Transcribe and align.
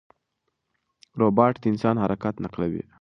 روباټ 1.19 1.53
د 1.61 1.63
انسان 1.71 1.95
حرکت 2.03 2.35
نقلوي. 2.45 2.83